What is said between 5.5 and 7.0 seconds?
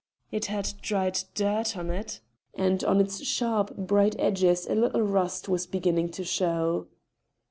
beginning to show.